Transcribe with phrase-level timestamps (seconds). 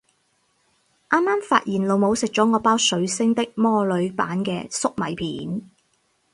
[1.11, 5.69] 啱啱發現老母食咗我包水星的魔女版嘅粟米片